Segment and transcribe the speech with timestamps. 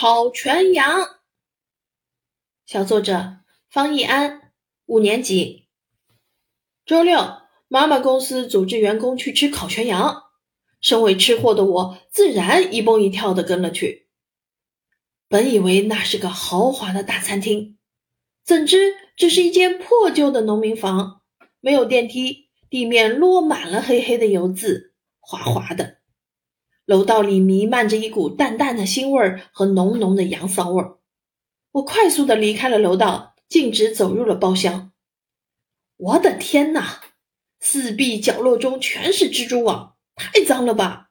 [0.00, 1.16] 烤全羊。
[2.64, 4.52] 小作者方逸安，
[4.86, 5.66] 五年级。
[6.86, 7.18] 周六，
[7.66, 10.22] 妈妈公司组织员工去吃烤全羊，
[10.80, 14.08] 身为吃货的我自然一蹦一跳的跟了去。
[15.26, 17.76] 本以为那是个豪华的大餐厅，
[18.44, 21.22] 怎知这是一间破旧的农民房，
[21.58, 25.97] 没有电梯，地面落满了黑黑的油渍，滑滑的。
[26.88, 30.96] 楼道里弥漫着一股淡淡的腥味儿和浓浓的羊骚味儿。
[31.72, 34.90] 我快速的离开了楼道，径直走入了包厢。
[35.98, 37.02] 我的天哪！
[37.60, 41.10] 四壁角落中全是蜘蛛网，太脏了吧！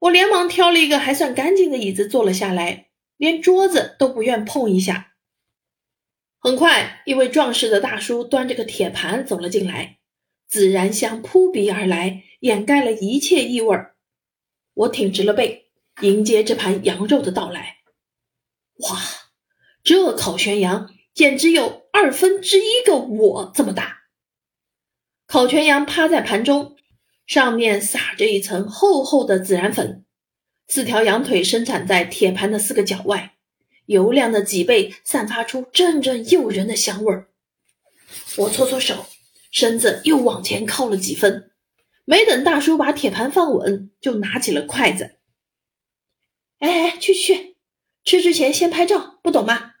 [0.00, 5.12] 我连忙挑了一个还算干净的椅子坐了下来，连桌子都不愿碰一下。
[6.40, 9.98] 很快，一位壮实的大叔端着个铁盘走了进来，
[10.50, 13.93] 孜然香扑鼻而来，掩盖了一切异味儿。
[14.74, 15.66] 我挺直了背，
[16.00, 17.76] 迎接这盘羊肉的到来。
[18.80, 19.00] 哇，
[19.82, 24.02] 这烤全羊简直有二分之一个我这么大！
[25.26, 26.76] 烤全羊趴在盘中，
[27.26, 30.04] 上面撒着一层厚厚的孜然粉。
[30.66, 33.36] 四条羊腿生产在铁盘的四个角外，
[33.86, 37.28] 油亮的脊背散发出阵阵诱人的香味儿。
[38.36, 39.06] 我搓搓手，
[39.50, 41.52] 身子又往前靠了几分。
[42.04, 45.18] 没等大叔把铁盘放稳，就拿起了筷子。
[46.58, 47.56] 哎哎，去去，
[48.04, 49.72] 吃之前先拍照，不懂吗？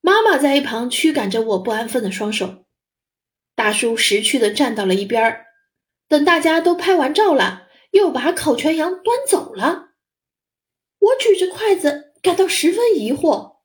[0.00, 2.66] 妈妈在一旁驱赶着我不安分的双手。
[3.54, 5.46] 大叔识趣的站到了一边儿，
[6.08, 9.92] 等大家都拍完照了，又把烤全羊端走了。
[10.98, 13.58] 我举着筷子，感到十分疑惑，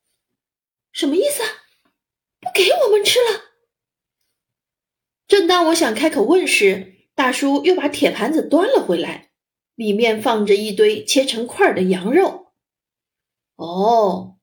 [0.92, 1.44] 什么意思？
[2.40, 3.46] 不给我们吃了？
[5.28, 9.32] 正当我想开口问时，大叔又把铁盘子端了回来，
[9.76, 12.54] 里面放着一堆切成块的羊肉。
[13.58, 14.38] 哦，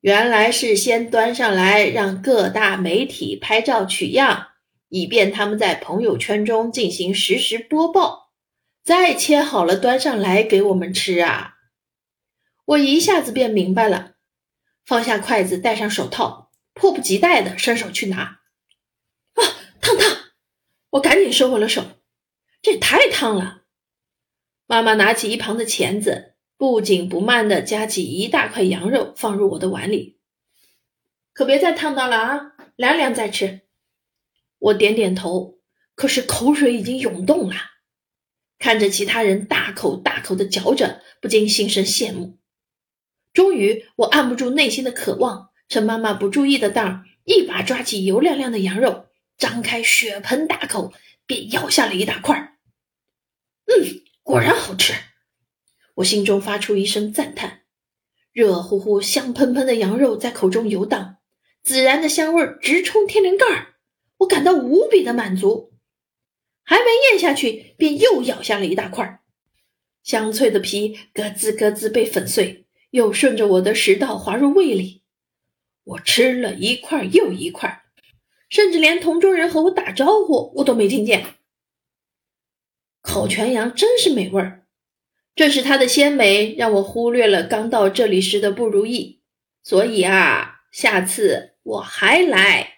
[0.00, 4.48] 原来是先端上来让各大媒体拍照取样，
[4.90, 8.30] 以便他们在朋友圈中进行实时播报，
[8.84, 11.54] 再切好了端上来给我们吃啊！
[12.66, 14.16] 我一下子便明白了，
[14.84, 18.40] 放下筷子，戴上手套，迫不及待地伸手去拿。
[19.32, 19.40] 啊，
[19.80, 20.18] 烫烫！
[20.90, 21.82] 我赶紧收回了手。
[22.60, 23.62] 这也太烫了！
[24.66, 30.18] 妈妈拿起一旁的钳子，不紧不慢地夹起一大块羊肉放入我的碗里。
[31.32, 33.62] 可别再烫到了啊，凉凉再吃。
[34.58, 35.60] 我点点头，
[35.94, 37.54] 可是口水已经涌动了。
[38.58, 42.38] 看着其他人大口大口的嚼着，不禁心生羡慕。
[43.32, 50.92] 终于，我按不住内心的渴望，趁妈妈不注意的当，一把抓起油亮亮的羊肉，张开血盆大口。
[51.28, 52.56] 便咬下了一大块
[53.66, 54.94] 嗯，果然好吃。
[55.96, 57.62] 我心中发出一声赞叹。
[58.32, 61.16] 热乎乎、香喷喷的羊肉在口中游荡，
[61.64, 63.74] 孜然的香味直冲天灵盖儿，
[64.18, 65.74] 我感到无比的满足。
[66.62, 69.20] 还没咽下去，便又咬下了一大块
[70.02, 75.02] 香脆的皮咯吱咯吱被粉碎，又顺着我的食道滑入胃里。
[75.84, 77.84] 我吃了一块又一块。
[78.48, 81.24] 甚至连同桌人和我打招呼，我都没听见。
[83.02, 84.66] 烤全羊真是美味儿，
[85.34, 89.20] 正是它的鲜美让我忽略了刚到这里时的不如意，
[89.62, 92.77] 所以啊，下次我还来。